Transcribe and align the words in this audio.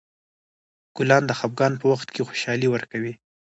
ګلان 0.97 1.23
د 1.27 1.31
خفګان 1.39 1.73
په 1.81 1.85
وخت 1.91 2.07
خوشحالي 2.27 2.67
ورکوي. 2.71 3.13